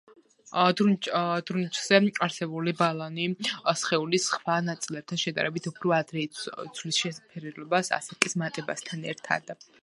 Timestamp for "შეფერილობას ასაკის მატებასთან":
7.05-9.07